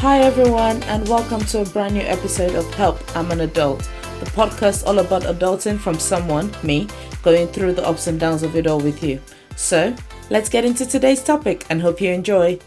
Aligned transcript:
Hi, 0.00 0.18
everyone, 0.18 0.82
and 0.84 1.08
welcome 1.08 1.40
to 1.46 1.62
a 1.62 1.64
brand 1.64 1.94
new 1.94 2.02
episode 2.02 2.54
of 2.54 2.72
Help 2.74 3.16
I'm 3.16 3.30
an 3.30 3.40
Adult, 3.40 3.78
the 4.20 4.26
podcast 4.26 4.86
all 4.86 4.98
about 4.98 5.22
adulting 5.22 5.78
from 5.78 5.98
someone, 5.98 6.54
me, 6.62 6.86
going 7.22 7.48
through 7.48 7.72
the 7.72 7.84
ups 7.84 8.06
and 8.06 8.20
downs 8.20 8.42
of 8.42 8.54
it 8.56 8.66
all 8.66 8.78
with 8.78 9.02
you. 9.02 9.22
So, 9.56 9.96
let's 10.28 10.50
get 10.50 10.66
into 10.66 10.84
today's 10.84 11.24
topic 11.24 11.64
and 11.70 11.80
hope 11.80 12.02
you 12.02 12.10
enjoy. 12.10 12.58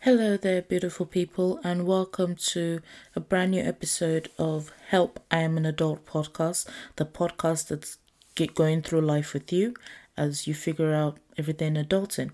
Hello 0.00 0.36
there, 0.36 0.60
beautiful 0.60 1.06
people, 1.06 1.58
and 1.64 1.86
welcome 1.86 2.36
to 2.36 2.80
a 3.16 3.20
brand 3.20 3.52
new 3.52 3.62
episode 3.62 4.28
of 4.38 4.70
Help 4.88 5.24
I 5.30 5.38
Am 5.38 5.56
an 5.56 5.64
Adult 5.64 6.04
podcast, 6.04 6.68
the 6.96 7.06
podcast 7.06 7.68
that's 7.68 7.96
get 8.34 8.54
going 8.54 8.82
through 8.82 9.00
life 9.00 9.32
with 9.32 9.50
you 9.50 9.74
as 10.18 10.46
you 10.46 10.52
figure 10.52 10.92
out 10.92 11.18
everything 11.38 11.76
adulting. 11.76 12.32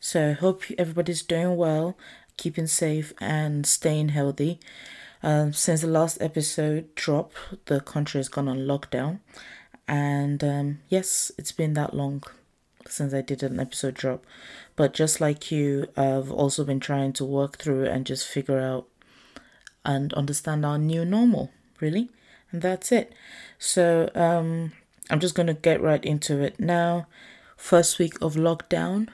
So, 0.00 0.34
hope 0.34 0.64
everybody's 0.76 1.22
doing 1.22 1.56
well 1.56 1.96
keeping 2.38 2.66
safe 2.66 3.12
and 3.20 3.66
staying 3.66 4.08
healthy. 4.10 4.58
Um, 5.22 5.52
since 5.52 5.82
the 5.82 5.88
last 5.88 6.22
episode 6.22 6.94
drop, 6.94 7.32
the 7.66 7.80
country 7.80 8.20
has 8.20 8.28
gone 8.28 8.48
on 8.48 8.60
lockdown, 8.60 9.18
and 9.86 10.42
um, 10.42 10.78
yes, 10.88 11.30
it's 11.36 11.52
been 11.52 11.74
that 11.74 11.92
long 11.92 12.22
since 12.86 13.12
I 13.12 13.20
did 13.20 13.42
an 13.42 13.60
episode 13.60 13.94
drop. 13.94 14.24
But 14.76 14.94
just 14.94 15.20
like 15.20 15.50
you, 15.50 15.88
I've 15.96 16.30
also 16.30 16.64
been 16.64 16.80
trying 16.80 17.12
to 17.14 17.24
work 17.24 17.58
through 17.58 17.84
and 17.86 18.06
just 18.06 18.26
figure 18.26 18.60
out 18.60 18.86
and 19.84 20.14
understand 20.14 20.64
our 20.64 20.78
new 20.78 21.04
normal, 21.04 21.50
really, 21.80 22.10
and 22.52 22.62
that's 22.62 22.92
it. 22.92 23.12
So 23.58 24.10
um, 24.14 24.72
I'm 25.10 25.20
just 25.20 25.34
gonna 25.34 25.54
get 25.54 25.82
right 25.82 26.04
into 26.04 26.40
it 26.40 26.60
now. 26.60 27.06
First 27.56 27.98
week 27.98 28.20
of 28.22 28.34
lockdown, 28.36 29.08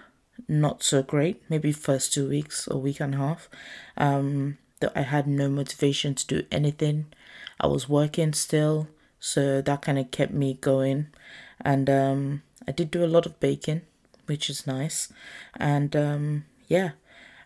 not 0.49 0.83
so 0.83 1.03
great. 1.03 1.43
Maybe 1.49 1.73
first 1.73 2.13
two 2.13 2.29
weeks, 2.29 2.69
or 2.69 2.81
week 2.81 3.01
and 3.01 3.15
a 3.15 3.19
half. 3.19 3.49
Um, 3.97 4.59
that 4.81 4.93
I 4.95 5.03
had 5.03 5.27
no 5.27 5.49
motivation 5.49 6.15
to 6.15 6.27
do 6.27 6.47
anything. 6.51 7.07
I 7.61 7.67
was 7.67 7.89
working 7.89 8.33
still, 8.33 8.89
so 9.21 9.63
that 9.63 9.83
kind 9.83 9.99
of 9.99 10.11
kept 10.11 10.33
me 10.33 10.59
going. 10.61 11.07
And 11.61 11.89
um, 11.89 12.43
I 12.67 12.73
did 12.73 12.91
do 12.91 13.05
a 13.05 13.07
lot 13.07 13.27
of 13.27 13.41
baking, 13.41 13.83
which 14.27 14.51
is 14.51 14.67
nice. 14.67 15.13
And 15.57 15.95
um, 15.95 16.45
yeah, 16.67 16.91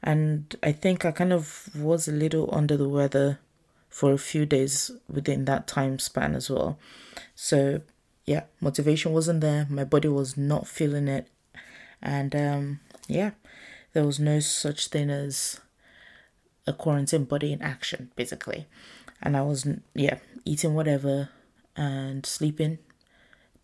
and 0.02 0.56
I 0.62 0.72
think 0.72 1.05
I 1.05 1.10
kind 1.12 1.33
of 1.33 1.68
was 1.74 2.08
a 2.08 2.12
little 2.12 2.48
under 2.52 2.77
the 2.77 2.88
weather 2.88 3.38
for 3.88 4.12
a 4.12 4.18
few 4.18 4.46
days 4.46 4.90
within 5.08 5.44
that 5.44 5.66
time 5.66 5.98
span 5.98 6.34
as 6.34 6.50
well. 6.50 6.78
So 7.34 7.83
yeah, 8.24 8.44
motivation 8.60 9.12
wasn't 9.12 9.40
there. 9.40 9.66
My 9.68 9.84
body 9.84 10.08
was 10.08 10.36
not 10.36 10.66
feeling 10.66 11.08
it 11.08 11.28
and 12.02 12.34
um, 12.34 12.80
yeah, 13.09 13.33
there 13.92 14.05
was 14.05 14.20
no 14.20 14.39
such 14.39 14.89
thing 14.89 15.11
as 15.11 15.61
a 16.67 16.73
quarantine 16.73 17.25
body 17.25 17.53
in 17.53 17.62
action, 17.62 18.12
basically. 18.14 18.67
And 19.20 19.37
I 19.37 19.42
was, 19.42 19.67
yeah, 19.95 20.19
eating 20.45 20.75
whatever 20.75 21.31
and 21.77 22.25
sleeping. 22.25 22.79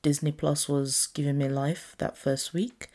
Disney 0.03 0.33
Plus 0.33 0.69
was 0.69 1.09
giving 1.15 1.39
me 1.39 1.49
life 1.49 1.95
that 1.99 2.19
first 2.19 2.53
week, 2.53 2.89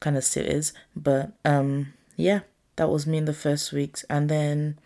kind 0.00 0.16
of 0.16 0.24
still 0.24 0.44
is. 0.44 0.72
But 0.94 1.32
um, 1.44 1.94
yeah, 2.16 2.40
that 2.76 2.90
was 2.90 3.06
me 3.06 3.18
in 3.18 3.24
the 3.24 3.32
first 3.32 3.72
weeks. 3.72 4.04
And 4.10 4.28
then 4.28 4.78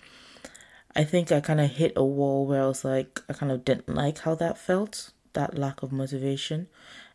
I 0.95 1.05
think 1.05 1.33
I 1.33 1.41
kind 1.41 1.61
of 1.61 1.71
hit 1.71 1.93
a 1.97 2.05
wall 2.05 2.47
where 2.47 2.63
I 2.63 2.67
was 2.67 2.85
like, 2.85 3.21
I 3.29 3.33
kind 3.33 3.51
of 3.51 3.65
didn't 3.65 3.89
like 3.89 4.19
how 4.21 4.35
that 4.37 4.59
felt, 4.59 5.11
that 5.33 5.59
lack 5.59 5.83
of 5.83 5.93
motivation. 5.93 6.69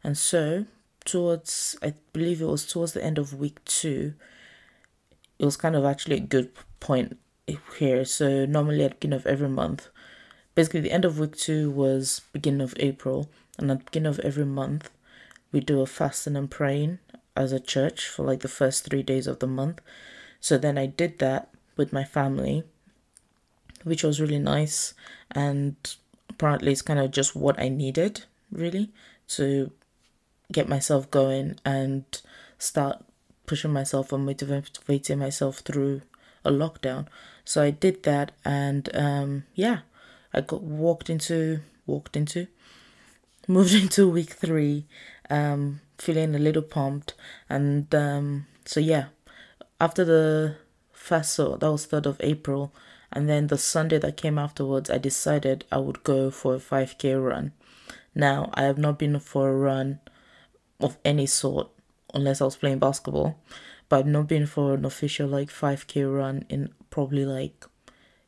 And 0.03 0.17
so 0.17 0.65
towards 1.05 1.77
I 1.81 1.93
believe 2.11 2.41
it 2.41 2.45
was 2.45 2.65
towards 2.65 2.93
the 2.93 3.03
end 3.03 3.17
of 3.17 3.33
week 3.33 3.63
two. 3.63 4.13
It 5.39 5.45
was 5.45 5.57
kind 5.57 5.75
of 5.75 5.85
actually 5.85 6.17
a 6.17 6.21
good 6.21 6.51
point 6.79 7.17
here. 7.77 8.03
So 8.05 8.45
normally 8.45 8.83
at 8.83 8.91
the 8.91 8.95
beginning 8.95 9.19
of 9.19 9.25
every 9.25 9.49
month, 9.49 9.89
basically 10.55 10.81
the 10.81 10.91
end 10.91 11.05
of 11.05 11.19
week 11.19 11.35
two 11.37 11.69
was 11.69 12.21
beginning 12.33 12.61
of 12.61 12.73
April, 12.77 13.29
and 13.57 13.71
at 13.71 13.79
the 13.79 13.83
beginning 13.85 14.09
of 14.09 14.19
every 14.19 14.45
month, 14.45 14.89
we 15.51 15.59
do 15.59 15.81
a 15.81 15.85
fasting 15.85 16.35
and 16.35 16.49
praying 16.49 16.99
as 17.35 17.51
a 17.51 17.59
church 17.59 18.07
for 18.07 18.25
like 18.25 18.39
the 18.39 18.47
first 18.47 18.85
three 18.85 19.03
days 19.03 19.27
of 19.27 19.39
the 19.39 19.47
month. 19.47 19.81
So 20.39 20.57
then 20.57 20.77
I 20.77 20.85
did 20.85 21.19
that 21.19 21.49
with 21.75 21.93
my 21.93 22.03
family, 22.03 22.63
which 23.83 24.03
was 24.03 24.21
really 24.21 24.39
nice, 24.39 24.93
and 25.31 25.75
apparently 26.29 26.71
it's 26.71 26.81
kind 26.81 26.99
of 26.99 27.11
just 27.11 27.35
what 27.35 27.59
I 27.59 27.69
needed 27.69 28.23
really 28.51 28.91
to 29.27 29.71
get 30.51 30.69
myself 30.69 31.09
going 31.11 31.57
and 31.65 32.03
start 32.57 33.03
pushing 33.45 33.71
myself 33.71 34.11
and 34.11 34.25
motivating 34.25 35.19
myself 35.19 35.59
through 35.59 36.01
a 36.43 36.51
lockdown. 36.51 37.07
So 37.43 37.61
I 37.61 37.71
did 37.71 38.03
that, 38.03 38.31
and 38.43 38.89
um, 38.95 39.43
yeah, 39.53 39.79
I 40.33 40.41
got 40.41 40.63
walked 40.63 41.09
into 41.09 41.61
walked 41.85 42.15
into 42.15 42.47
moved 43.47 43.73
into 43.81 44.09
week 44.09 44.33
three, 44.33 44.85
um, 45.29 45.81
feeling 45.97 46.35
a 46.35 46.39
little 46.39 46.61
pumped, 46.61 47.13
and 47.49 47.93
um, 47.93 48.47
so 48.65 48.79
yeah, 48.79 49.05
after 49.79 50.03
the 50.03 50.55
first 50.91 51.33
so 51.33 51.57
that 51.57 51.71
was 51.71 51.85
third 51.85 52.05
of 52.05 52.17
April, 52.21 52.73
and 53.11 53.29
then 53.29 53.47
the 53.47 53.57
Sunday 53.57 53.99
that 53.99 54.17
came 54.17 54.39
afterwards, 54.39 54.89
I 54.89 54.97
decided 54.97 55.65
I 55.71 55.77
would 55.77 56.03
go 56.03 56.31
for 56.31 56.55
a 56.55 56.59
five 56.59 56.97
k 56.97 57.13
run. 57.13 57.51
Now 58.13 58.49
I 58.53 58.63
have 58.63 58.77
not 58.77 58.97
been 58.97 59.19
for 59.19 59.49
a 59.49 59.55
run 59.55 59.99
of 60.79 60.97
any 61.05 61.25
sort 61.25 61.69
unless 62.13 62.41
I 62.41 62.45
was 62.45 62.55
playing 62.55 62.79
basketball. 62.79 63.37
But 63.87 63.99
I've 63.99 64.07
not 64.07 64.27
been 64.27 64.47
for 64.47 64.73
an 64.73 64.85
official 64.85 65.27
like 65.27 65.49
5k 65.49 66.13
run 66.13 66.45
in 66.49 66.73
probably 66.89 67.25
like 67.25 67.65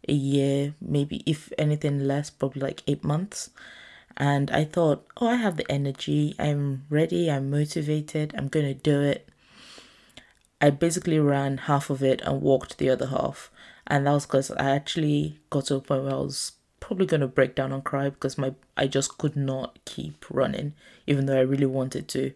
a 0.08 0.14
year, 0.14 0.76
maybe 0.80 1.24
if 1.26 1.52
anything 1.58 2.00
less, 2.02 2.30
probably 2.30 2.62
like 2.62 2.84
eight 2.88 3.04
months. 3.04 3.50
And 4.16 4.50
I 4.52 4.66
thought, 4.66 5.06
oh, 5.18 5.28
I 5.28 5.36
have 5.36 5.58
the 5.58 5.72
energy, 5.72 6.36
I'm 6.40 6.86
ready, 6.90 7.30
I'm 7.30 7.50
motivated, 7.50 8.34
I'm 8.38 8.48
gonna 8.48 8.74
do 8.74 9.02
it. 9.02 9.30
I 10.60 10.72
basically 10.72 11.20
ran 11.20 11.58
half 11.58 11.90
of 11.90 12.02
it 12.02 12.22
and 12.22 12.42
walked 12.42 12.78
the 12.78 12.90
other 12.90 13.08
half. 13.08 13.52
And 13.86 14.08
that 14.08 14.14
was 14.14 14.26
because 14.26 14.52
I 14.52 14.72
actually 14.72 15.40
got 15.50 15.66
to 15.66 15.76
a 15.76 15.82
point 15.82 16.04
where 16.04 16.14
I 16.14 16.18
was 16.18 16.54
probably 16.88 17.06
going 17.06 17.20
to 17.20 17.28
break 17.28 17.54
down 17.54 17.74
and 17.74 17.84
cry 17.84 18.10
because 18.10 18.38
my 18.38 18.54
I 18.78 18.88
just 18.88 19.18
could 19.18 19.36
not 19.36 19.78
keep 19.84 20.24
running 20.30 20.74
even 21.06 21.26
though 21.26 21.38
I 21.38 21.42
really 21.42 21.66
wanted 21.66 22.08
to. 22.10 22.34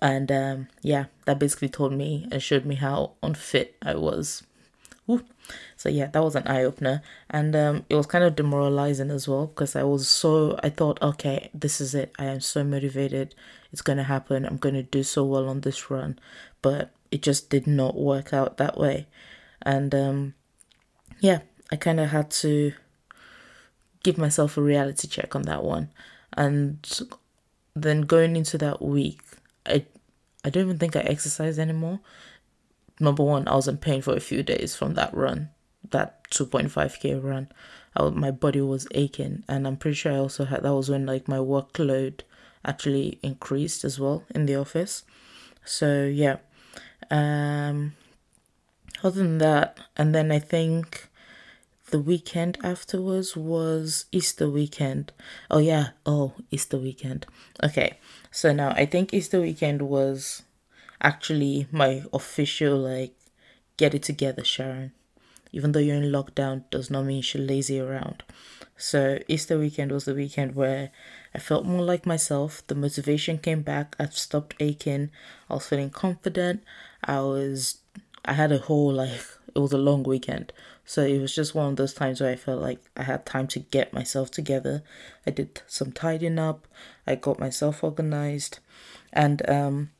And 0.00 0.30
um, 0.30 0.68
yeah, 0.80 1.06
that 1.26 1.40
basically 1.40 1.68
told 1.68 1.92
me 1.92 2.28
and 2.30 2.40
showed 2.40 2.64
me 2.64 2.76
how 2.76 3.14
unfit 3.20 3.74
I 3.82 3.96
was. 3.96 4.44
Ooh. 5.10 5.24
So 5.76 5.88
yeah, 5.88 6.06
that 6.06 6.22
was 6.22 6.36
an 6.36 6.46
eye 6.46 6.62
opener, 6.62 7.02
and 7.28 7.56
um, 7.56 7.84
it 7.90 7.96
was 7.96 8.06
kind 8.06 8.22
of 8.22 8.36
demoralizing 8.36 9.10
as 9.10 9.26
well 9.26 9.46
because 9.46 9.74
I 9.74 9.82
was 9.82 10.08
so 10.08 10.56
I 10.62 10.68
thought, 10.68 11.02
okay, 11.02 11.50
this 11.52 11.80
is 11.80 11.96
it. 11.96 12.14
I 12.20 12.26
am 12.26 12.40
so 12.40 12.62
motivated. 12.62 13.34
It's 13.72 13.82
gonna 13.82 14.04
happen. 14.04 14.46
I'm 14.46 14.58
gonna 14.58 14.84
do 14.84 15.02
so 15.02 15.24
well 15.24 15.48
on 15.48 15.62
this 15.62 15.90
run, 15.90 16.20
but 16.62 16.92
it 17.10 17.22
just 17.22 17.50
did 17.50 17.66
not 17.66 17.96
work 17.96 18.32
out 18.32 18.58
that 18.58 18.78
way, 18.78 19.08
and 19.62 19.92
um, 19.92 20.34
yeah, 21.18 21.40
I 21.72 21.76
kind 21.76 21.98
of 21.98 22.10
had 22.10 22.30
to 22.42 22.72
give 24.02 24.18
myself 24.18 24.56
a 24.56 24.62
reality 24.62 25.08
check 25.08 25.34
on 25.36 25.42
that 25.42 25.62
one. 25.64 25.90
And 26.34 26.86
then 27.74 28.02
going 28.02 28.36
into 28.36 28.58
that 28.58 28.82
week, 28.82 29.20
I 29.66 29.84
I 30.44 30.50
don't 30.50 30.64
even 30.64 30.78
think 30.78 30.96
I 30.96 31.00
exercised 31.00 31.58
anymore. 31.58 32.00
Number 32.98 33.22
one, 33.22 33.48
I 33.48 33.54
was 33.54 33.68
in 33.68 33.78
pain 33.78 34.02
for 34.02 34.14
a 34.16 34.20
few 34.20 34.42
days 34.42 34.74
from 34.74 34.94
that 34.94 35.14
run, 35.14 35.50
that 35.90 36.24
2.5k 36.30 37.22
run. 37.22 37.48
I, 37.96 38.08
my 38.10 38.30
body 38.30 38.60
was 38.60 38.88
aching, 38.92 39.44
and 39.48 39.66
I'm 39.66 39.76
pretty 39.76 39.94
sure 39.94 40.12
I 40.12 40.16
also 40.16 40.44
had 40.44 40.62
that 40.62 40.74
was 40.74 40.90
when 40.90 41.06
like 41.06 41.28
my 41.28 41.38
workload 41.38 42.20
actually 42.64 43.18
increased 43.22 43.84
as 43.84 43.98
well 43.98 44.24
in 44.34 44.46
the 44.46 44.56
office. 44.56 45.04
So 45.64 46.04
yeah, 46.04 46.38
um, 47.10 47.94
other 49.02 49.22
than 49.22 49.38
that, 49.38 49.78
and 49.96 50.14
then 50.14 50.32
I 50.32 50.38
think 50.38 51.08
the 51.92 52.00
weekend 52.00 52.58
afterwards 52.64 53.36
was 53.36 54.06
Easter 54.10 54.48
weekend. 54.48 55.12
Oh 55.50 55.58
yeah, 55.58 55.90
oh 56.06 56.32
Easter 56.50 56.78
weekend. 56.78 57.26
Okay, 57.62 57.98
so 58.30 58.52
now 58.52 58.70
I 58.70 58.86
think 58.86 59.12
Easter 59.14 59.40
weekend 59.40 59.82
was 59.82 60.42
actually 61.02 61.66
my 61.70 62.02
official 62.12 62.78
like 62.78 63.14
get 63.76 63.94
it 63.94 64.02
together, 64.02 64.42
Sharon. 64.42 64.92
Even 65.52 65.72
though 65.72 65.80
you're 65.80 65.96
in 65.96 66.10
lockdown, 66.10 66.64
does 66.70 66.90
not 66.90 67.04
mean 67.04 67.18
you 67.18 67.22
should 67.22 67.46
lazy 67.46 67.78
around. 67.78 68.22
So 68.76 69.18
Easter 69.28 69.58
weekend 69.58 69.92
was 69.92 70.06
the 70.06 70.14
weekend 70.14 70.54
where 70.56 70.90
I 71.34 71.38
felt 71.38 71.66
more 71.66 71.82
like 71.82 72.06
myself. 72.06 72.66
The 72.68 72.74
motivation 72.74 73.36
came 73.36 73.62
back. 73.62 73.94
I 73.98 74.06
stopped 74.06 74.54
aching. 74.60 75.10
I 75.50 75.54
was 75.54 75.66
feeling 75.68 75.90
confident. 75.90 76.64
I 77.04 77.20
was. 77.20 77.78
I 78.24 78.32
had 78.32 78.50
a 78.52 78.58
whole 78.58 78.92
like 78.94 79.20
it 79.54 79.58
was 79.58 79.72
a 79.72 79.78
long 79.78 80.02
weekend. 80.04 80.52
So 80.84 81.02
it 81.02 81.20
was 81.20 81.34
just 81.34 81.54
one 81.54 81.70
of 81.70 81.76
those 81.76 81.94
times 81.94 82.20
where 82.20 82.30
I 82.30 82.36
felt 82.36 82.60
like 82.60 82.80
I 82.96 83.04
had 83.04 83.24
time 83.24 83.46
to 83.48 83.60
get 83.60 83.92
myself 83.92 84.30
together. 84.30 84.82
I 85.26 85.30
did 85.30 85.62
some 85.66 85.92
tidying 85.92 86.38
up, 86.38 86.66
I 87.06 87.14
got 87.14 87.38
myself 87.38 87.84
organized, 87.84 88.58
and 89.12 89.48
um, 89.48 89.90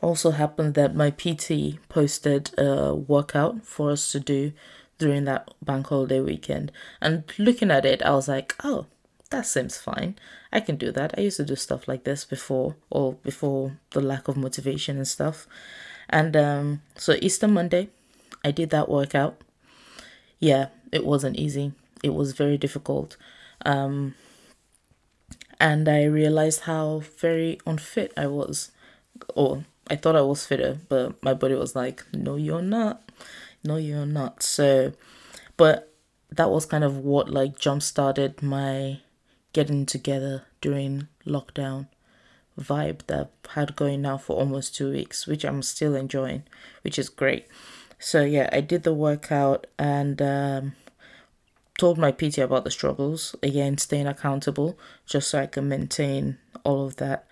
also 0.00 0.32
happened 0.32 0.74
that 0.74 0.94
my 0.94 1.10
PT 1.10 1.78
posted 1.88 2.50
a 2.58 2.94
workout 2.94 3.64
for 3.64 3.92
us 3.92 4.10
to 4.12 4.20
do 4.20 4.52
during 4.98 5.24
that 5.24 5.48
bank 5.62 5.86
holiday 5.86 6.20
weekend. 6.20 6.72
And 7.00 7.24
looking 7.38 7.70
at 7.70 7.84
it, 7.84 8.02
I 8.02 8.10
was 8.10 8.28
like, 8.28 8.54
oh, 8.62 8.86
that 9.30 9.46
seems 9.46 9.78
fine. 9.78 10.16
I 10.52 10.60
can 10.60 10.76
do 10.76 10.92
that. 10.92 11.14
I 11.16 11.22
used 11.22 11.38
to 11.38 11.44
do 11.44 11.56
stuff 11.56 11.88
like 11.88 12.04
this 12.04 12.24
before, 12.24 12.76
or 12.90 13.14
before 13.14 13.78
the 13.90 14.00
lack 14.00 14.28
of 14.28 14.36
motivation 14.36 14.96
and 14.96 15.08
stuff. 15.08 15.46
And 16.08 16.36
um, 16.36 16.82
so 16.96 17.16
Easter 17.20 17.48
Monday, 17.48 17.88
I 18.44 18.50
did 18.50 18.70
that 18.70 18.88
workout. 18.88 19.40
Yeah, 20.42 20.68
it 20.90 21.06
wasn't 21.06 21.36
easy. 21.36 21.72
It 22.02 22.14
was 22.14 22.32
very 22.32 22.58
difficult. 22.58 23.16
Um, 23.64 24.14
and 25.60 25.88
I 25.88 26.04
realized 26.04 26.62
how 26.62 27.02
very 27.18 27.58
unfit 27.64 28.12
I 28.16 28.26
was. 28.26 28.72
Or 29.36 29.64
I 29.88 29.96
thought 29.96 30.16
I 30.16 30.22
was 30.22 30.44
fitter, 30.44 30.78
but 30.88 31.22
my 31.22 31.34
body 31.34 31.54
was 31.54 31.76
like, 31.76 32.04
no, 32.12 32.34
you're 32.36 32.62
not. 32.62 33.10
No, 33.62 33.76
you're 33.76 34.06
not. 34.06 34.42
So, 34.42 34.92
but 35.56 35.92
that 36.30 36.50
was 36.50 36.66
kind 36.66 36.82
of 36.82 36.98
what 36.98 37.28
like 37.30 37.58
jump 37.58 37.82
started 37.82 38.42
my 38.42 39.00
getting 39.52 39.86
together 39.86 40.44
during 40.60 41.08
lockdown 41.26 41.86
vibe 42.58 43.06
that 43.06 43.30
I've 43.44 43.50
had 43.52 43.76
going 43.76 44.02
now 44.02 44.18
for 44.18 44.36
almost 44.36 44.74
two 44.74 44.90
weeks, 44.92 45.26
which 45.26 45.44
I'm 45.44 45.62
still 45.62 45.94
enjoying, 45.94 46.44
which 46.82 46.98
is 46.98 47.08
great. 47.08 47.46
So 48.04 48.24
yeah, 48.24 48.50
I 48.52 48.60
did 48.60 48.82
the 48.82 48.92
workout 48.92 49.68
and 49.78 50.20
um, 50.20 50.74
told 51.78 51.98
my 51.98 52.10
PT 52.10 52.38
about 52.38 52.64
the 52.64 52.70
struggles. 52.72 53.36
Again, 53.44 53.78
staying 53.78 54.08
accountable 54.08 54.76
just 55.06 55.30
so 55.30 55.38
I 55.38 55.46
can 55.46 55.68
maintain 55.68 56.38
all 56.64 56.84
of 56.84 56.96
that, 56.96 57.28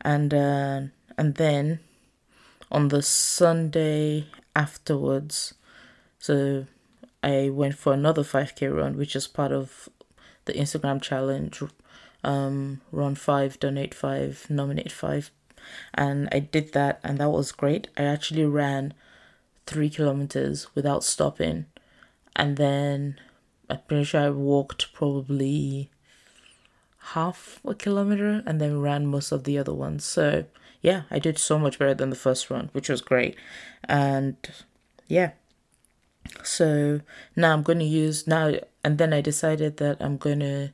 and 0.00 0.32
uh, 0.32 0.80
and 1.18 1.34
then 1.34 1.80
on 2.72 2.88
the 2.88 3.02
Sunday 3.02 4.28
afterwards, 4.56 5.52
so 6.18 6.64
I 7.22 7.50
went 7.50 7.76
for 7.76 7.92
another 7.92 8.22
5k 8.22 8.74
run, 8.74 8.96
which 8.96 9.14
is 9.14 9.28
part 9.28 9.52
of 9.52 9.90
the 10.46 10.54
Instagram 10.54 11.02
challenge 11.02 11.62
um, 12.24 12.80
run 12.90 13.14
5, 13.14 13.60
donate 13.60 13.94
5, 13.94 14.46
nominate 14.48 14.90
5. 14.90 15.30
And 15.92 16.30
I 16.32 16.38
did 16.38 16.72
that, 16.72 17.00
and 17.04 17.18
that 17.18 17.30
was 17.30 17.52
great. 17.52 17.88
I 17.96 18.04
actually 18.04 18.46
ran 18.46 18.94
three 19.66 19.90
kilometers 19.90 20.68
without 20.74 21.04
stopping. 21.04 21.66
And 22.36 22.56
then 22.56 23.20
I'm 23.70 23.80
pretty 23.88 24.04
sure 24.04 24.20
I 24.20 24.30
walked 24.30 24.92
probably 24.92 25.90
half 27.12 27.60
a 27.64 27.74
kilometer 27.74 28.42
and 28.46 28.60
then 28.60 28.80
ran 28.80 29.06
most 29.06 29.32
of 29.32 29.44
the 29.44 29.58
other 29.58 29.74
ones. 29.74 30.04
So, 30.04 30.44
yeah, 30.80 31.02
I 31.10 31.18
did 31.18 31.38
so 31.38 31.58
much 31.58 31.78
better 31.78 31.94
than 31.94 32.10
the 32.10 32.16
first 32.16 32.50
run, 32.50 32.70
which 32.72 32.88
was 32.88 33.00
great. 33.00 33.36
And 33.84 34.36
yeah, 35.08 35.32
so 36.42 37.00
now 37.36 37.52
I'm 37.52 37.62
going 37.62 37.78
to 37.78 37.84
use 37.84 38.26
now, 38.26 38.54
and 38.82 38.98
then 38.98 39.12
I 39.12 39.20
decided 39.20 39.76
that 39.78 39.98
I'm 40.00 40.16
going 40.16 40.40
to 40.40 40.72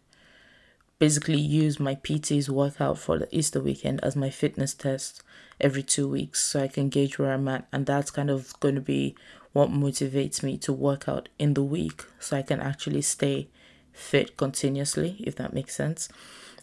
basically 1.00 1.41
use 1.41 1.81
my 1.81 1.97
PT's 1.97 2.50
workout 2.50 2.99
for 2.99 3.19
the 3.19 3.37
Easter 3.37 3.58
weekend 3.58 4.05
as 4.05 4.14
my 4.14 4.31
fitness 4.31 4.75
test 4.75 5.23
every 5.58 5.82
two 5.82 6.06
weeks 6.06 6.44
so 6.44 6.62
I 6.62 6.69
can 6.69 6.91
gauge 6.91 7.19
where 7.19 7.32
I'm 7.32 7.49
at. 7.49 7.67
And 7.73 7.87
that's 7.87 8.11
kind 8.11 8.31
of 8.31 8.58
going 8.61 8.76
to 8.76 8.81
be 8.82 9.17
what 9.52 9.70
motivates 9.70 10.43
me 10.43 10.58
to 10.58 10.73
work 10.73 11.08
out 11.08 11.31
in 11.38 11.55
the 11.55 11.62
week 11.62 12.05
so 12.19 12.37
I 12.37 12.43
can 12.43 12.61
actually 12.61 13.02
stay 13.02 13.49
fit 13.93 14.37
continuously, 14.37 15.17
if 15.20 15.35
that 15.37 15.55
makes 15.55 15.75
sense. 15.75 16.11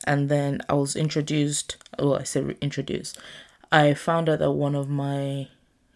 And 0.06 0.30
then 0.30 0.62
I 0.70 0.76
was 0.76 0.96
introduced, 0.96 1.78
well, 1.98 2.16
I 2.16 2.24
said 2.24 2.56
introduced. 2.62 3.18
I 3.72 3.96
found 3.96 4.30
out 4.30 4.40
that 4.40 4.52
one 4.52 4.76
of 4.76 4.88
my 4.88 5.48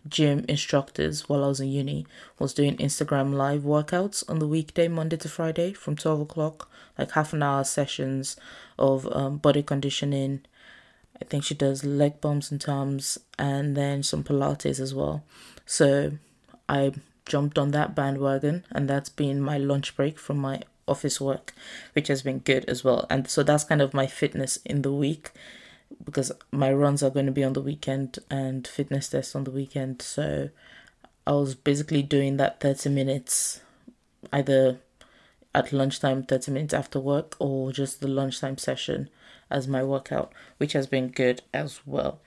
gym 0.08 0.46
instructors 0.48 1.30
while 1.30 1.44
I 1.44 1.48
was 1.48 1.60
in 1.60 1.70
uni 1.70 2.06
was 2.40 2.54
doing 2.54 2.78
Instagram 2.78 3.34
live 3.34 3.62
workouts 3.62 4.28
on 4.30 4.40
the 4.40 4.48
weekday, 4.48 4.88
Monday 4.88 5.18
to 5.18 5.30
Friday 5.30 5.74
from 5.74 5.96
12 5.96 6.22
o'clock, 6.22 6.70
like 6.98 7.12
half 7.12 7.34
an 7.34 7.44
hour 7.44 7.64
sessions 7.64 8.36
of 8.80 9.08
um, 9.16 9.38
body 9.38 9.64
conditioning. 9.64 10.42
I 11.22 11.26
think 11.26 11.44
she 11.44 11.54
does 11.54 11.84
leg 11.84 12.20
bums 12.20 12.52
and 12.52 12.60
tums 12.60 13.20
and 13.38 13.78
then 13.78 14.02
some 14.02 14.24
Pilates 14.24 14.80
as 14.80 14.94
well. 14.94 15.24
So 15.66 16.14
I 16.68 16.94
jumped 17.26 17.60
on 17.60 17.72
that 17.72 17.94
bandwagon 17.96 18.66
and 18.72 18.90
that's 18.90 19.10
been 19.10 19.40
my 19.40 19.58
lunch 19.58 19.96
break 19.96 20.18
from 20.18 20.38
my 20.38 20.62
office 20.88 21.22
work, 21.22 21.54
which 21.94 22.08
has 22.08 22.24
been 22.24 22.40
good 22.40 22.66
as 22.66 22.84
well. 22.84 23.06
And 23.10 23.30
so 23.30 23.44
that's 23.44 23.64
kind 23.64 23.82
of 23.82 23.94
my 23.94 24.08
fitness 24.08 24.58
in 24.66 24.82
the 24.82 24.92
week 24.92 25.32
because 26.04 26.32
my 26.52 26.72
runs 26.72 27.04
are 27.04 27.10
going 27.10 27.26
to 27.26 27.32
be 27.32 27.44
on 27.44 27.54
the 27.54 27.62
weekend 27.62 28.20
and 28.30 28.68
fitness 28.68 29.10
tests 29.10 29.36
on 29.36 29.44
the 29.44 29.52
weekend. 29.52 30.02
So 30.02 30.50
I 31.26 31.32
was 31.32 31.56
basically 31.56 32.04
doing 32.04 32.38
that 32.38 32.60
30 32.60 32.90
minutes 32.90 33.62
either 34.32 34.80
at 35.54 35.74
lunchtime, 35.74 36.24
30 36.24 36.52
minutes 36.52 36.74
after 36.74 37.00
work, 37.00 37.36
or 37.40 37.72
just 37.72 38.02
the 38.02 38.08
lunchtime 38.08 38.58
session 38.58 39.10
as 39.50 39.68
my 39.68 39.84
workout, 39.84 40.32
which 40.58 40.74
has 40.74 40.88
been 40.88 41.10
good 41.10 41.42
as 41.54 41.82
well. 41.86 42.20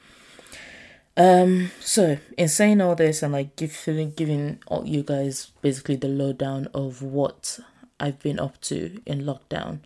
Um, 1.17 1.71
so 1.81 2.19
in 2.37 2.49
saying 2.49 2.81
all 2.81 2.97
this 2.97 3.23
and 3.23 3.33
like 3.33 3.57
give, 3.57 3.73
feeling, 3.73 4.11
giving 4.11 4.59
all 4.67 4.85
you 4.85 5.03
guys 5.03 5.53
basically 5.63 5.97
the 5.97 6.09
lowdown 6.09 6.69
of 6.75 7.03
what 7.03 7.61
I've 8.01 8.19
been 8.19 8.41
up 8.41 8.61
to 8.63 9.01
in 9.07 9.23
lockdown, 9.23 9.81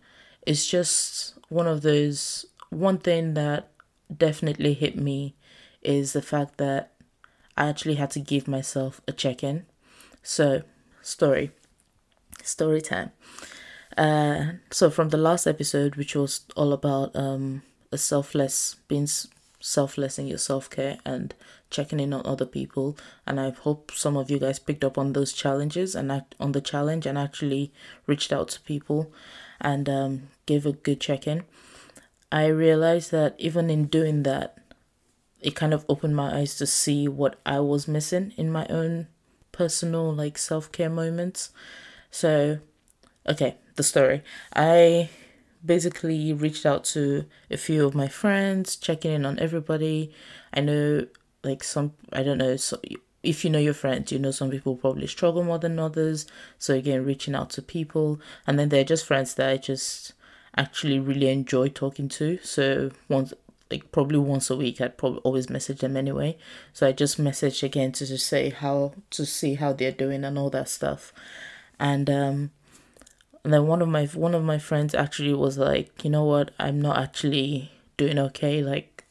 it's 0.45 0.67
just 0.67 1.35
one 1.49 1.67
of 1.67 1.81
those 1.81 2.45
one 2.69 2.97
thing 2.97 3.33
that 3.35 3.71
definitely 4.15 4.73
hit 4.73 4.95
me 4.95 5.35
is 5.81 6.13
the 6.13 6.21
fact 6.21 6.57
that 6.57 6.93
I 7.57 7.67
actually 7.67 7.95
had 7.95 8.11
to 8.11 8.19
give 8.19 8.47
myself 8.47 9.01
a 9.07 9.11
check 9.11 9.43
in. 9.43 9.65
So, 10.23 10.63
story, 11.01 11.51
story 12.43 12.81
time. 12.81 13.11
Uh, 13.97 14.53
so 14.71 14.89
from 14.89 15.09
the 15.09 15.17
last 15.17 15.47
episode, 15.47 15.95
which 15.95 16.15
was 16.15 16.45
all 16.55 16.71
about 16.73 17.15
um 17.15 17.63
a 17.91 17.97
selfless 17.97 18.75
being 18.87 19.07
selfless 19.59 20.19
in 20.19 20.27
your 20.27 20.37
self 20.37 20.69
care 20.69 20.99
and 21.05 21.33
checking 21.69 21.99
in 21.99 22.13
on 22.13 22.25
other 22.25 22.45
people, 22.45 22.97
and 23.25 23.39
I 23.39 23.49
hope 23.49 23.91
some 23.93 24.15
of 24.15 24.29
you 24.31 24.39
guys 24.39 24.59
picked 24.59 24.83
up 24.83 24.97
on 24.97 25.13
those 25.13 25.33
challenges 25.33 25.95
and 25.95 26.11
act 26.11 26.35
on 26.39 26.53
the 26.53 26.61
challenge 26.61 27.05
and 27.05 27.17
actually 27.17 27.73
reached 28.07 28.31
out 28.31 28.49
to 28.49 28.61
people 28.61 29.11
and 29.59 29.89
um 29.89 30.29
gave 30.45 30.65
a 30.65 30.71
good 30.71 31.01
check 31.01 31.27
in. 31.27 31.43
I 32.31 32.47
realized 32.47 33.11
that 33.11 33.35
even 33.37 33.69
in 33.69 33.85
doing 33.85 34.23
that, 34.23 34.57
it 35.41 35.55
kind 35.55 35.73
of 35.73 35.85
opened 35.87 36.15
my 36.15 36.39
eyes 36.39 36.57
to 36.57 36.65
see 36.65 37.07
what 37.07 37.39
I 37.45 37.59
was 37.59 37.87
missing 37.87 38.33
in 38.37 38.51
my 38.51 38.65
own 38.69 39.07
personal 39.51 40.13
like 40.13 40.37
self-care 40.37 40.89
moments. 40.89 41.51
So, 42.11 42.59
okay, 43.27 43.55
the 43.75 43.83
story. 43.83 44.23
I 44.53 45.09
basically 45.65 46.33
reached 46.33 46.65
out 46.65 46.83
to 46.85 47.25
a 47.49 47.57
few 47.57 47.85
of 47.85 47.95
my 47.95 48.07
friends, 48.07 48.75
checking 48.75 49.11
in 49.11 49.25
on 49.25 49.39
everybody. 49.39 50.11
I 50.53 50.61
know 50.61 51.07
like 51.43 51.63
some 51.63 51.93
I 52.11 52.23
don't 52.23 52.37
know, 52.37 52.55
so 52.57 52.79
if 53.23 53.43
you 53.43 53.49
know 53.49 53.59
your 53.59 53.73
friends, 53.73 54.11
you 54.11 54.19
know 54.19 54.31
some 54.31 54.49
people 54.49 54.75
probably 54.75 55.07
struggle 55.07 55.43
more 55.43 55.59
than 55.59 55.79
others. 55.79 56.25
So 56.57 56.73
again, 56.73 57.05
reaching 57.05 57.35
out 57.35 57.49
to 57.51 57.61
people 57.61 58.19
and 58.45 58.59
then 58.59 58.69
they're 58.69 58.83
just 58.83 59.05
friends 59.05 59.33
that 59.35 59.49
I 59.49 59.57
just 59.57 60.13
actually 60.59 60.99
really 60.99 61.29
enjoy 61.29 61.69
talking 61.69 62.09
to. 62.09 62.37
So 62.43 62.91
once 63.07 63.33
like 63.71 63.91
probably 63.91 64.19
once 64.19 64.49
a 64.49 64.57
week 64.57 64.81
I'd 64.81 64.97
probably 64.97 65.21
always 65.23 65.49
message 65.49 65.79
them 65.79 65.95
anyway. 65.95 66.37
So 66.73 66.85
I 66.85 66.91
just 66.91 67.17
message 67.17 67.63
again 67.63 67.91
to 67.93 68.05
just 68.05 68.27
say 68.27 68.49
how 68.49 68.93
to 69.11 69.25
see 69.25 69.55
how 69.55 69.73
they're 69.73 69.91
doing 69.91 70.23
and 70.23 70.37
all 70.37 70.49
that 70.49 70.67
stuff. 70.69 71.13
And 71.79 72.09
um 72.09 72.51
and 73.43 73.53
then 73.53 73.67
one 73.67 73.81
of 73.81 73.87
my 73.87 74.05
one 74.07 74.35
of 74.35 74.43
my 74.43 74.57
friends 74.57 74.93
actually 74.93 75.33
was 75.33 75.57
like, 75.57 76.03
you 76.03 76.09
know 76.09 76.25
what, 76.25 76.51
I'm 76.59 76.81
not 76.81 76.97
actually 76.97 77.71
doing 77.95 78.19
okay, 78.19 78.61
like 78.61 79.05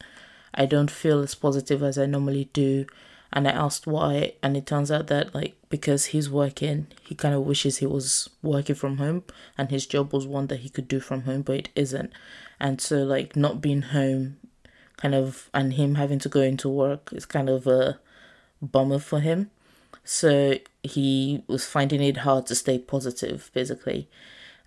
I 0.54 0.66
don't 0.66 0.90
feel 0.90 1.20
as 1.20 1.34
positive 1.34 1.82
as 1.82 1.98
I 1.98 2.06
normally 2.06 2.50
do 2.52 2.86
and 3.32 3.46
I 3.46 3.50
asked 3.50 3.86
why, 3.86 4.32
and 4.42 4.56
it 4.56 4.66
turns 4.66 4.90
out 4.90 5.08
that 5.08 5.34
like 5.34 5.54
because 5.68 6.06
he's 6.06 6.30
working, 6.30 6.86
he 7.02 7.14
kind 7.14 7.34
of 7.34 7.42
wishes 7.42 7.78
he 7.78 7.86
was 7.86 8.30
working 8.42 8.74
from 8.74 8.96
home, 8.98 9.24
and 9.56 9.70
his 9.70 9.86
job 9.86 10.12
was 10.12 10.26
one 10.26 10.46
that 10.46 10.60
he 10.60 10.68
could 10.68 10.88
do 10.88 11.00
from 11.00 11.22
home, 11.22 11.42
but 11.42 11.56
it 11.56 11.68
isn't, 11.74 12.12
and 12.58 12.80
so 12.80 13.04
like 13.04 13.36
not 13.36 13.60
being 13.60 13.82
home, 13.82 14.38
kind 14.96 15.14
of, 15.14 15.50
and 15.52 15.74
him 15.74 15.96
having 15.96 16.18
to 16.20 16.28
go 16.28 16.40
into 16.40 16.68
work 16.68 17.10
is 17.12 17.26
kind 17.26 17.48
of 17.48 17.66
a 17.66 18.00
bummer 18.62 18.98
for 18.98 19.20
him. 19.20 19.50
So 20.04 20.54
he 20.82 21.44
was 21.48 21.66
finding 21.66 22.02
it 22.02 22.18
hard 22.18 22.46
to 22.46 22.54
stay 22.54 22.78
positive, 22.78 23.50
basically, 23.52 24.08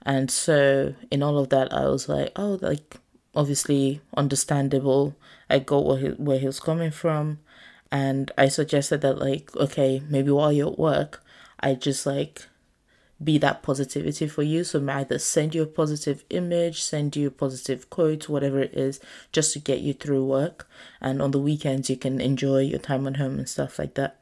and 0.04 0.30
so 0.30 0.94
in 1.10 1.24
all 1.24 1.40
of 1.40 1.50
that, 1.50 1.74
I 1.74 1.88
was 1.88 2.08
like, 2.08 2.32
oh, 2.36 2.60
like 2.62 2.98
obviously 3.34 4.02
understandable. 4.16 5.16
I 5.50 5.60
got 5.60 5.86
where 5.86 5.98
he, 5.98 6.08
where 6.10 6.40
he 6.40 6.46
was 6.46 6.60
coming 6.60 6.92
from 6.92 7.40
and 7.92 8.32
I 8.38 8.48
suggested 8.48 9.02
that 9.02 9.20
like 9.20 9.56
okay 9.56 10.02
maybe 10.10 10.32
while 10.32 10.52
you're 10.52 10.72
at 10.72 10.80
work 10.80 11.24
I 11.60 11.76
just 11.76 12.06
like 12.06 12.48
be 13.24 13.38
that 13.38 13.62
positivity 13.62 14.28
for 14.28 14.44
you. 14.44 14.64
So 14.64 14.80
may 14.80 14.94
either 14.94 15.20
send 15.20 15.54
you 15.54 15.64
a 15.64 15.68
positive 15.68 16.24
image, 16.30 16.82
send 16.82 17.16
you 17.16 17.28
a 17.28 17.32
positive 17.32 17.90
quote, 17.90 18.30
whatever 18.30 18.60
it 18.60 18.74
is, 18.74 19.00
just 19.32 19.54
to 19.54 19.60
get 19.60 19.80
you 19.80 19.94
through 19.94 20.26
work. 20.26 20.68
And 21.00 21.22
on 21.22 21.32
the 21.32 21.40
weekends, 21.40 21.90
you 21.90 21.98
can 21.98 22.20
enjoy 22.20 22.62
your 22.62 22.80
time 22.80 23.08
at 23.08 23.18
home 23.18 23.38
and 23.38 23.48
stuff 23.48 23.78
like 23.78 23.94
that. 23.96 24.20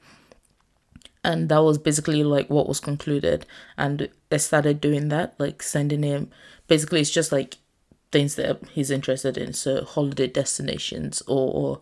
And 1.23 1.49
that 1.49 1.59
was 1.59 1.77
basically 1.77 2.23
like 2.23 2.49
what 2.49 2.67
was 2.67 2.79
concluded. 2.79 3.45
And 3.77 4.09
I 4.31 4.37
started 4.37 4.81
doing 4.81 5.09
that, 5.09 5.35
like 5.37 5.61
sending 5.61 6.03
him. 6.03 6.31
Basically, 6.67 7.01
it's 7.01 7.09
just 7.09 7.31
like 7.31 7.57
things 8.11 8.35
that 8.35 8.59
he's 8.71 8.91
interested 8.91 9.37
in. 9.37 9.53
So 9.53 9.83
holiday 9.83 10.27
destinations 10.27 11.21
or, 11.27 11.53
or 11.53 11.81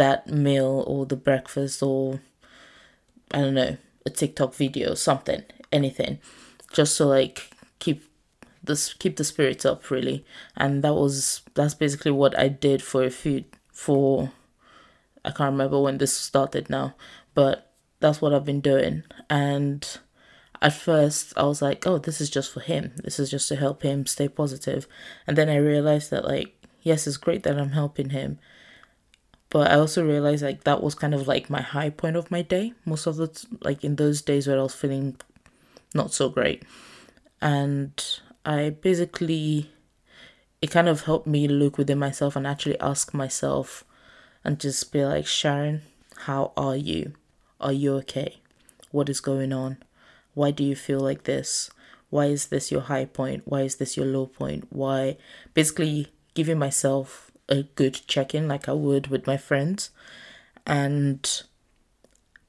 that 0.00 0.26
meal 0.28 0.84
or 0.86 1.06
the 1.06 1.16
breakfast 1.16 1.82
or 1.82 2.20
I 3.32 3.40
don't 3.42 3.54
know, 3.54 3.76
a 4.04 4.10
TikTok 4.10 4.54
video, 4.54 4.94
something, 4.94 5.42
anything 5.70 6.18
just 6.72 6.96
to 6.96 7.04
like 7.04 7.50
keep 7.78 8.04
this 8.62 8.92
keep 8.94 9.16
the 9.16 9.24
spirits 9.24 9.64
up 9.64 9.90
really. 9.90 10.24
And 10.56 10.82
that 10.84 10.94
was 10.94 11.42
that's 11.54 11.74
basically 11.74 12.12
what 12.12 12.38
i 12.38 12.48
did 12.48 12.82
for 12.82 13.04
a 13.04 13.10
few 13.10 13.44
for 13.72 14.32
i 15.24 15.30
can't 15.30 15.52
remember 15.52 15.80
when 15.80 15.98
this 15.98 16.12
started 16.12 16.68
now 16.68 16.94
but 17.34 17.72
that's 18.00 18.20
what 18.20 18.32
i've 18.32 18.44
been 18.44 18.60
doing. 18.60 19.02
And 19.28 19.86
at 20.62 20.74
first 20.74 21.32
i 21.36 21.44
was 21.44 21.62
like 21.62 21.86
oh 21.86 21.98
this 21.98 22.20
is 22.20 22.30
just 22.30 22.52
for 22.52 22.60
him. 22.60 22.92
This 23.04 23.18
is 23.18 23.30
just 23.30 23.48
to 23.48 23.56
help 23.56 23.82
him 23.82 24.06
stay 24.06 24.28
positive. 24.28 24.86
And 25.26 25.36
then 25.36 25.48
i 25.48 25.56
realized 25.56 26.10
that 26.10 26.24
like 26.24 26.54
yes 26.82 27.06
it's 27.06 27.16
great 27.16 27.42
that 27.42 27.58
i'm 27.58 27.72
helping 27.72 28.10
him 28.10 28.38
but 29.50 29.70
i 29.70 29.74
also 29.74 30.04
realized 30.04 30.42
like 30.42 30.64
that 30.64 30.82
was 30.82 30.94
kind 30.94 31.14
of 31.14 31.28
like 31.28 31.50
my 31.50 31.60
high 31.60 31.90
point 31.90 32.16
of 32.16 32.30
my 32.30 32.42
day 32.42 32.72
most 32.84 33.06
of 33.06 33.16
the 33.16 33.28
t- 33.28 33.46
like 33.60 33.84
in 33.84 33.96
those 33.96 34.22
days 34.22 34.46
where 34.46 34.58
i 34.58 34.62
was 34.62 34.74
feeling 34.74 35.16
not 35.94 36.12
so 36.12 36.28
great. 36.28 36.62
And 37.40 37.92
I 38.44 38.70
basically, 38.70 39.70
it 40.60 40.70
kind 40.70 40.88
of 40.88 41.02
helped 41.02 41.26
me 41.26 41.48
look 41.48 41.78
within 41.78 41.98
myself 41.98 42.36
and 42.36 42.46
actually 42.46 42.78
ask 42.80 43.14
myself 43.14 43.84
and 44.44 44.60
just 44.60 44.92
be 44.92 45.04
like, 45.04 45.26
Sharon, 45.26 45.82
how 46.18 46.52
are 46.56 46.76
you? 46.76 47.14
Are 47.60 47.72
you 47.72 47.94
okay? 47.96 48.40
What 48.90 49.08
is 49.08 49.20
going 49.20 49.52
on? 49.52 49.78
Why 50.34 50.50
do 50.50 50.64
you 50.64 50.76
feel 50.76 51.00
like 51.00 51.24
this? 51.24 51.70
Why 52.08 52.26
is 52.26 52.46
this 52.46 52.72
your 52.72 52.82
high 52.82 53.04
point? 53.04 53.42
Why 53.44 53.62
is 53.62 53.76
this 53.76 53.96
your 53.96 54.06
low 54.06 54.26
point? 54.26 54.66
Why? 54.70 55.16
Basically, 55.54 56.08
giving 56.34 56.58
myself 56.58 57.29
a 57.50 57.64
good 57.74 58.00
check 58.06 58.34
in 58.34 58.48
like 58.48 58.68
I 58.68 58.72
would 58.72 59.08
with 59.08 59.26
my 59.26 59.36
friends. 59.36 59.90
And 60.66 61.42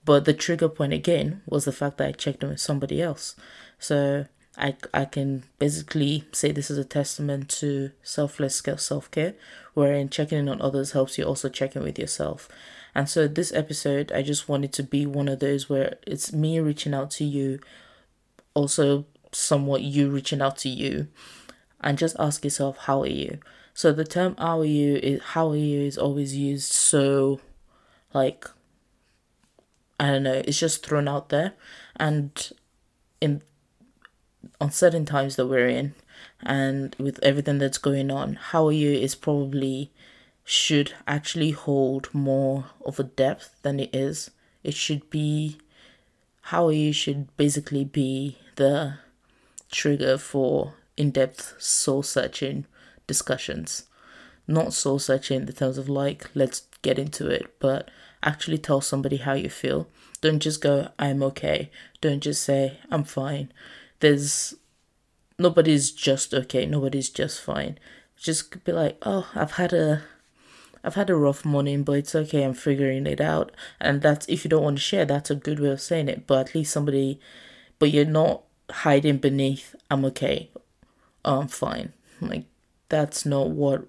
but 0.05 0.25
the 0.25 0.33
trigger 0.33 0.69
point 0.69 0.93
again 0.93 1.41
was 1.45 1.65
the 1.65 1.71
fact 1.71 1.97
that 1.97 2.07
I 2.07 2.11
checked 2.11 2.43
in 2.43 2.49
with 2.49 2.59
somebody 2.59 3.01
else. 3.01 3.35
So 3.79 4.25
I, 4.57 4.75
I 4.93 5.05
can 5.05 5.43
basically 5.59 6.25
say 6.31 6.51
this 6.51 6.69
is 6.69 6.77
a 6.77 6.83
testament 6.83 7.49
to 7.59 7.91
selfless 8.03 8.61
self 8.77 9.09
care, 9.11 9.35
wherein 9.73 10.09
checking 10.09 10.37
in 10.39 10.49
on 10.49 10.61
others 10.61 10.91
helps 10.91 11.17
you 11.17 11.23
also 11.23 11.49
check 11.49 11.75
in 11.75 11.83
with 11.83 11.97
yourself. 11.97 12.49
And 12.93 13.07
so 13.07 13.27
this 13.27 13.53
episode, 13.53 14.11
I 14.11 14.21
just 14.21 14.49
wanted 14.49 14.73
to 14.73 14.83
be 14.83 15.05
one 15.05 15.29
of 15.29 15.39
those 15.39 15.69
where 15.69 15.97
it's 16.05 16.33
me 16.33 16.59
reaching 16.59 16.93
out 16.93 17.11
to 17.11 17.23
you, 17.23 17.59
also 18.53 19.05
somewhat 19.31 19.81
you 19.81 20.09
reaching 20.09 20.41
out 20.41 20.57
to 20.59 20.69
you, 20.69 21.07
and 21.79 21.97
just 21.97 22.17
ask 22.19 22.43
yourself, 22.43 22.77
how 22.79 23.01
are 23.03 23.07
you? 23.07 23.39
So 23.73 23.91
the 23.91 24.03
term 24.03 24.35
how 24.37 24.59
are 24.59 24.65
you 24.65 24.95
is 24.97 25.21
how 25.21 25.49
are 25.51 25.55
you 25.55 25.81
is 25.81 25.97
always 25.97 26.35
used 26.35 26.71
so 26.71 27.39
like 28.13 28.45
I 29.99 30.07
don't 30.07 30.23
know, 30.23 30.41
it's 30.45 30.59
just 30.59 30.85
thrown 30.85 31.07
out 31.07 31.29
there. 31.29 31.53
And 31.95 32.51
in 33.19 33.43
on 34.59 34.71
certain 34.71 35.05
times 35.05 35.35
that 35.35 35.45
we're 35.47 35.67
in 35.67 35.93
and 36.41 36.95
with 36.99 37.19
everything 37.21 37.59
that's 37.59 37.77
going 37.77 38.09
on, 38.09 38.33
how 38.35 38.67
are 38.67 38.71
you 38.71 38.91
is 38.91 39.15
probably 39.15 39.91
should 40.43 40.93
actually 41.07 41.51
hold 41.51 42.09
more 42.13 42.65
of 42.85 42.99
a 42.99 43.03
depth 43.03 43.55
than 43.61 43.79
it 43.79 43.93
is. 43.93 44.31
It 44.63 44.73
should 44.73 45.09
be 45.09 45.57
how 46.45 46.67
are 46.67 46.73
you 46.73 46.91
should 46.91 47.35
basically 47.37 47.85
be 47.85 48.37
the 48.55 48.95
trigger 49.71 50.17
for 50.17 50.73
in 50.97 51.11
depth 51.11 51.55
soul 51.59 52.03
searching 52.03 52.65
discussions. 53.07 53.85
Not 54.47 54.73
soul 54.73 54.99
searching 54.99 55.41
in 55.41 55.45
the 55.45 55.53
terms 55.53 55.77
of 55.77 55.89
like, 55.89 56.29
let's 56.33 56.63
get 56.81 56.99
into 56.99 57.27
it, 57.27 57.53
but 57.59 57.89
actually 58.23 58.57
tell 58.57 58.81
somebody 58.81 59.17
how 59.17 59.33
you 59.33 59.49
feel. 59.49 59.87
Don't 60.21 60.39
just 60.39 60.61
go, 60.61 60.89
I'm 60.99 61.23
okay. 61.23 61.71
Don't 61.99 62.21
just 62.21 62.43
say, 62.43 62.79
I'm 62.89 63.03
fine. 63.03 63.51
There's 63.99 64.55
nobody's 65.37 65.91
just 65.91 66.33
okay. 66.33 66.65
Nobody's 66.65 67.09
just 67.09 67.41
fine. 67.41 67.79
Just 68.17 68.63
be 68.63 68.71
like, 68.71 68.97
oh, 69.01 69.29
I've 69.33 69.53
had 69.53 69.73
a 69.73 70.03
I've 70.83 70.95
had 70.95 71.09
a 71.09 71.15
rough 71.15 71.45
morning, 71.45 71.83
but 71.83 71.93
it's 71.93 72.15
okay. 72.15 72.43
I'm 72.43 72.53
figuring 72.53 73.05
it 73.05 73.21
out. 73.21 73.51
And 73.79 74.01
that's 74.01 74.27
if 74.27 74.43
you 74.43 74.49
don't 74.49 74.63
want 74.63 74.77
to 74.77 74.83
share, 74.83 75.05
that's 75.05 75.29
a 75.29 75.35
good 75.35 75.59
way 75.59 75.69
of 75.69 75.81
saying 75.81 76.09
it. 76.09 76.27
But 76.27 76.49
at 76.49 76.55
least 76.55 76.73
somebody, 76.73 77.19
but 77.79 77.91
you're 77.91 78.05
not 78.05 78.43
hiding 78.69 79.17
beneath, 79.17 79.75
I'm 79.89 80.05
okay. 80.05 80.49
Oh, 81.23 81.41
I'm 81.41 81.47
fine. 81.47 81.93
Like, 82.19 82.45
that's 82.91 83.25
not 83.25 83.49
what. 83.49 83.87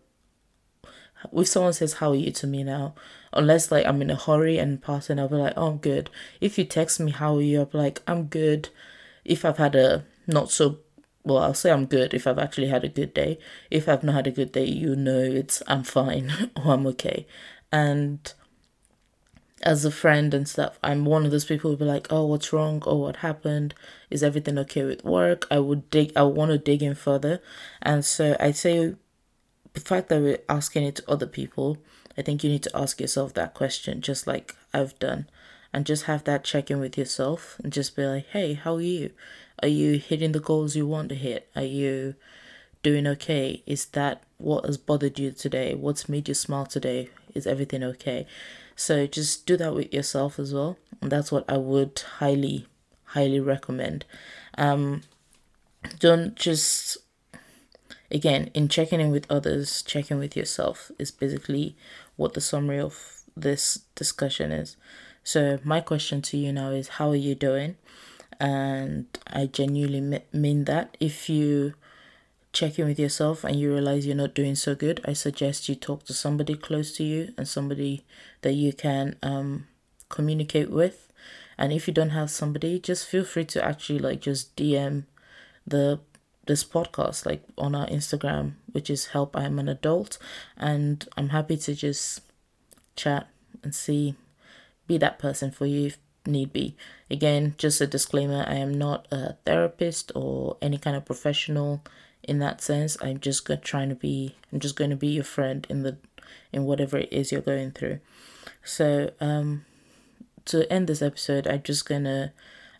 If 1.33 1.49
someone 1.49 1.75
says, 1.75 1.95
How 1.95 2.13
are 2.13 2.17
you 2.17 2.33
to 2.33 2.47
me 2.47 2.65
now? 2.65 2.95
unless 3.33 3.71
like 3.71 3.87
I'm 3.87 4.03
in 4.03 4.11
a 4.11 4.17
hurry 4.17 4.59
and 4.59 4.83
passing, 4.83 5.19
I'll 5.19 5.29
be 5.29 5.37
like, 5.37 5.55
oh, 5.57 5.69
I'm 5.69 5.79
good. 5.79 6.11
If 6.41 6.59
you 6.59 6.65
text 6.65 7.01
me, 7.01 7.11
how 7.11 7.37
are 7.37 7.43
you? 7.43 7.61
I'll 7.61 7.67
be 7.67 7.79
like, 7.79 8.03
I'm 8.07 8.25
good. 8.25 8.69
If 9.25 9.45
I've 9.45 9.59
had 9.59 9.75
a 9.75 10.05
not 10.27 10.51
so 10.51 10.79
well, 11.25 11.39
I'll 11.39 11.55
say 11.55 11.71
I'm 11.71 11.87
good 11.87 12.15
if 12.15 12.27
I've 12.27 12.39
actually 12.39 12.69
had 12.69 12.85
a 12.85 12.89
good 12.89 13.15
day. 13.15 13.39
If 13.71 13.89
I've 13.89 14.03
not 14.03 14.15
had 14.15 14.27
a 14.27 14.33
good 14.33 14.53
day, 14.53 14.65
you 14.65 14.97
know 14.97 15.21
it's 15.21 15.63
I'm 15.67 15.85
fine 15.85 16.51
or 16.57 16.75
I'm 16.75 16.87
okay. 16.89 17.27
And 17.71 18.33
as 19.63 19.85
a 19.85 19.91
friend 19.91 20.35
and 20.35 20.49
stuff, 20.49 20.79
I'm 20.83 21.05
one 21.05 21.25
of 21.25 21.31
those 21.31 21.45
people 21.45 21.71
who 21.71 21.77
be 21.77 21.85
like, 21.85 22.09
oh, 22.11 22.27
what's 22.27 22.53
wrong? 22.53 22.83
Oh, 22.87 22.97
what 22.97 23.17
happened? 23.17 23.75
Is 24.11 24.23
everything 24.23 24.59
okay 24.59 24.85
with 24.85 25.05
work? 25.05 25.47
I 25.51 25.59
would 25.59 25.91
dig, 25.91 26.13
I 26.17 26.23
want 26.23 26.51
to 26.51 26.59
dig 26.59 26.83
in 26.83 26.95
further. 26.95 27.41
And 27.81 28.05
so 28.05 28.37
I 28.41 28.53
say 28.53 28.95
the 29.73 29.81
fact 29.81 30.09
that 30.09 30.21
we're 30.21 30.41
asking 30.49 30.85
it 30.85 30.97
to 30.97 31.11
other 31.11 31.27
people 31.27 31.79
I 32.17 32.23
think 32.23 32.45
you 32.45 32.51
need 32.51 32.63
to 32.65 32.77
ask 32.77 33.01
yourself 33.01 33.35
that 33.35 33.55
question, 33.55 34.01
just 34.01 34.27
like 34.27 34.57
I've 34.73 34.99
done, 34.99 35.29
and 35.73 35.87
just 35.87 36.05
have 36.05 36.25
that 36.25 36.45
check 36.45 36.71
in 36.71 36.81
with 36.81 36.99
yourself 36.99 37.59
and 37.63 37.73
just 37.73 37.97
be 37.97 38.05
like, 38.05 38.27
hey, 38.29 38.55
how 38.55 38.77
are 38.77 38.81
you? 38.81 39.11
Are 39.63 39.69
you 39.69 39.99
hitting 39.99 40.33
the 40.33 40.41
goals 40.41 40.77
you 40.77 40.87
want 40.87 41.09
to 41.11 41.15
hit? 41.15 41.49
Are 41.57 41.63
you 41.63 42.15
doing 42.83 43.07
okay? 43.07 43.63
Is 43.67 43.87
that 43.87 44.23
what 44.39 44.67
has 44.67 44.77
bothered 44.77 45.19
you 45.19 45.31
today? 45.31 45.75
What's 45.75 46.09
made 46.09 46.29
you 46.29 46.35
smile 46.35 46.67
today? 46.67 47.11
Is 47.35 47.47
everything 47.47 47.83
okay? 47.83 48.27
So 48.77 49.07
just 49.07 49.47
do 49.47 49.57
that 49.57 49.75
with 49.75 49.93
yourself 49.93 50.39
as 50.39 50.53
well. 50.53 50.79
And 51.01 51.11
that's 51.11 51.33
what 51.33 51.45
I 51.49 51.57
would 51.57 52.03
highly, 52.19 52.67
highly 53.07 53.41
recommend. 53.41 54.05
Um, 54.57 55.03
don't 55.99 56.37
just 56.37 56.99
again 58.11 58.51
in 58.55 58.69
checking 58.69 59.01
in 59.01 59.11
with 59.11 59.29
others 59.31 59.83
checking 59.83 60.19
with 60.19 60.37
yourself 60.37 60.93
is 60.99 61.11
basically 61.11 61.75
what 62.17 62.35
the 62.35 62.41
summary 62.41 62.79
of 62.79 63.23
this 63.37 63.81
discussion 63.95 64.53
is. 64.53 64.77
So, 65.25 65.59
my 65.65 65.81
question 65.81 66.21
to 66.23 66.37
you 66.37 66.53
now 66.53 66.71
is 66.71 66.89
how 66.89 67.11
are 67.11 67.17
you 67.17 67.35
doing? 67.35 67.77
And 68.41 69.07
I 69.27 69.47
genuinely 69.47 70.23
mean 70.33 70.65
that. 70.65 70.97
If 70.99 71.29
you 71.29 71.75
check 72.53 72.79
in 72.79 72.87
with 72.87 72.99
yourself 72.99 73.45
and 73.45 73.59
you 73.59 73.73
realize 73.73 74.07
you're 74.07 74.15
not 74.15 74.35
doing 74.35 74.55
so 74.55 74.75
good, 74.75 75.01
I 75.05 75.15
suggest 75.15 75.69
you 75.69 75.75
talk 75.75 76.05
to 76.05 76.13
somebody 76.13 76.55
close 76.55 76.93
to 76.97 77.05
you 77.05 77.33
and 77.39 77.49
somebody 77.49 78.05
that 78.43 78.53
you 78.53 78.73
can 78.73 79.17
um, 79.23 79.67
communicate 80.09 80.71
with. 80.71 81.11
And 81.57 81.73
if 81.73 81.87
you 81.87 81.95
don't 81.95 82.11
have 82.11 82.31
somebody, 82.31 82.79
just 82.79 83.07
feel 83.07 83.25
free 83.25 83.45
to 83.47 83.65
actually 83.65 83.99
like 83.99 84.21
just 84.21 84.55
DM 84.57 85.05
the 85.67 86.01
this 86.45 86.65
podcast 86.65 87.25
like 87.25 87.43
on 87.57 87.75
our 87.75 87.87
Instagram, 87.87 88.55
which 88.73 88.91
is 88.91 89.07
help 89.07 89.37
I'm 89.37 89.59
an 89.59 89.69
adult, 89.69 90.19
and 90.57 91.09
I'm 91.17 91.29
happy 91.29 91.57
to 91.59 91.75
just 91.75 92.21
chat 92.97 93.29
and 93.63 93.75
see 93.75 94.17
be 94.89 94.99
that 94.99 95.19
person 95.19 95.51
for 95.51 95.67
you 95.67 95.87
if 95.87 95.99
need 96.27 96.53
be. 96.53 96.77
Again, 97.11 97.55
just 97.59 97.81
a 97.81 97.87
disclaimer, 97.87 98.45
I 98.47 98.57
am 98.57 98.75
not 98.75 99.07
a 99.11 99.35
therapist 99.47 100.13
or 100.15 100.57
any 100.61 100.79
kind 100.79 100.97
of 100.97 101.05
professional 101.05 101.83
in 102.23 102.39
that 102.39 102.61
sense. 102.61 102.97
I'm 103.03 103.21
just 103.21 103.45
going 103.45 103.61
trying 103.61 103.89
to 103.89 103.95
be 103.95 104.37
I'm 104.53 104.61
just 104.61 104.77
going 104.77 104.91
to 104.91 104.97
be 104.97 105.09
your 105.09 105.25
friend 105.25 105.67
in 105.69 105.83
the 105.83 105.97
in 106.53 106.65
whatever 106.65 106.99
it 106.99 107.13
is 107.13 107.33
you're 107.33 107.41
going 107.41 107.73
through. 107.73 108.01
So, 108.65 109.11
um 109.21 109.65
to 110.45 110.71
end 110.73 110.89
this 110.89 111.03
episode, 111.03 111.47
I'm 111.47 111.63
just 111.63 111.89
to 111.89 112.33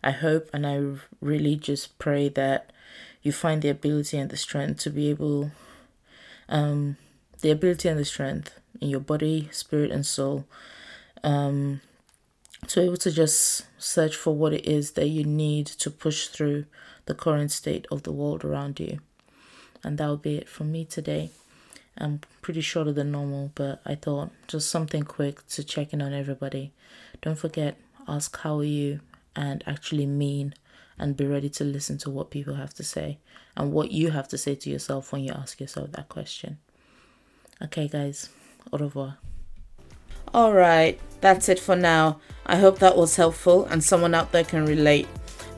I 0.03 0.11
hope 0.11 0.49
and 0.53 0.67
I 0.67 0.81
really 1.21 1.55
just 1.55 1.97
pray 1.97 2.29
that 2.29 2.71
you 3.21 3.31
find 3.31 3.61
the 3.61 3.69
ability 3.69 4.17
and 4.17 4.29
the 4.29 4.37
strength 4.37 4.81
to 4.81 4.89
be 4.89 5.09
able 5.09 5.51
um 6.49 6.97
the 7.41 7.51
ability 7.51 7.89
and 7.89 7.99
the 7.99 8.05
strength 8.05 8.59
in 8.81 8.89
your 8.89 8.99
body 8.99 9.49
spirit 9.51 9.91
and 9.91 10.05
soul 10.05 10.45
um 11.23 11.81
to 12.67 12.79
be 12.79 12.85
able 12.85 12.97
to 12.97 13.11
just 13.11 13.65
search 13.77 14.15
for 14.15 14.35
what 14.35 14.53
it 14.53 14.65
is 14.65 14.91
that 14.91 15.07
you 15.07 15.23
need 15.23 15.65
to 15.65 15.89
push 15.91 16.27
through 16.27 16.65
the 17.05 17.13
current 17.13 17.51
state 17.51 17.85
of 17.91 18.03
the 18.03 18.11
world 18.11 18.43
around 18.45 18.79
you. 18.79 18.99
And 19.83 19.97
that 19.97 20.07
will 20.07 20.17
be 20.17 20.37
it 20.37 20.49
from 20.49 20.71
me 20.71 20.85
today. 20.85 21.31
I'm 21.97 22.21
pretty 22.41 22.61
shorter 22.61 22.91
than 22.91 23.11
normal, 23.11 23.51
but 23.53 23.81
I 23.85 23.95
thought 23.95 24.31
just 24.47 24.69
something 24.69 25.03
quick 25.03 25.45
to 25.49 25.63
check 25.63 25.93
in 25.93 26.01
on 26.01 26.13
everybody. 26.13 26.71
Don't 27.21 27.37
forget, 27.37 27.77
ask 28.07 28.37
how 28.39 28.59
are 28.59 28.63
you 28.63 29.01
and 29.35 29.63
actually 29.67 30.05
mean 30.05 30.53
and 30.97 31.17
be 31.17 31.25
ready 31.25 31.49
to 31.49 31.63
listen 31.63 31.97
to 31.99 32.09
what 32.09 32.31
people 32.31 32.55
have 32.55 32.73
to 32.75 32.83
say 32.83 33.19
and 33.55 33.71
what 33.71 33.91
you 33.91 34.11
have 34.11 34.27
to 34.29 34.37
say 34.37 34.55
to 34.55 34.69
yourself 34.69 35.11
when 35.11 35.23
you 35.23 35.31
ask 35.31 35.59
yourself 35.59 35.91
that 35.91 36.09
question. 36.09 36.57
Okay, 37.61 37.87
guys, 37.87 38.29
au 38.71 38.77
revoir. 38.77 39.17
All 40.33 40.53
right, 40.53 40.99
that's 41.21 41.47
it 41.47 41.59
for 41.59 41.75
now. 41.75 42.19
I 42.45 42.57
hope 42.57 42.79
that 42.79 42.97
was 42.97 43.15
helpful 43.15 43.65
and 43.65 43.83
someone 43.83 44.15
out 44.15 44.31
there 44.31 44.43
can 44.43 44.65
relate. 44.65 45.07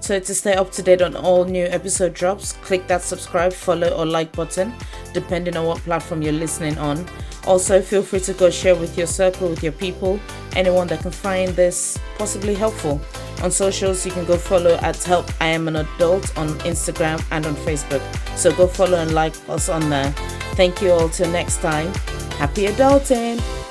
So, 0.05 0.19
to 0.19 0.35
stay 0.35 0.53
up 0.53 0.71
to 0.73 0.83
date 0.83 1.01
on 1.01 1.15
all 1.15 1.45
new 1.45 1.65
episode 1.65 2.13
drops, 2.13 2.53
click 2.53 2.85
that 2.85 3.01
subscribe, 3.01 3.51
follow, 3.51 3.89
or 3.89 4.05
like 4.05 4.31
button, 4.33 4.71
depending 5.15 5.57
on 5.57 5.65
what 5.65 5.79
platform 5.79 6.21
you're 6.21 6.31
listening 6.31 6.77
on. 6.77 7.07
Also, 7.47 7.81
feel 7.81 8.03
free 8.03 8.19
to 8.19 8.33
go 8.33 8.51
share 8.51 8.75
with 8.75 8.99
your 8.99 9.07
circle, 9.07 9.49
with 9.49 9.63
your 9.63 9.71
people, 9.71 10.19
anyone 10.55 10.85
that 10.89 10.99
can 10.99 11.09
find 11.09 11.49
this 11.55 11.97
possibly 12.19 12.53
helpful. 12.53 13.01
On 13.41 13.49
socials, 13.49 14.05
you 14.05 14.11
can 14.11 14.25
go 14.25 14.37
follow 14.37 14.75
at 14.83 15.03
Help 15.03 15.25
I 15.41 15.47
Am 15.47 15.67
an 15.67 15.77
Adult 15.77 16.37
on 16.37 16.49
Instagram 16.59 17.25
and 17.31 17.47
on 17.47 17.55
Facebook. 17.55 18.03
So 18.37 18.55
go 18.55 18.67
follow 18.67 18.99
and 18.99 19.11
like 19.15 19.33
us 19.49 19.69
on 19.69 19.89
there. 19.89 20.11
Thank 20.53 20.83
you 20.83 20.91
all 20.91 21.09
till 21.09 21.31
next 21.31 21.63
time. 21.63 21.91
Happy 22.37 22.67
adulting! 22.67 23.64